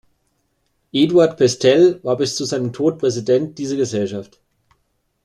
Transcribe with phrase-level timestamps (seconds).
[0.95, 4.39] Eduard Pestel war bis zu seinem Tod Präsident dieser Gesellschaft.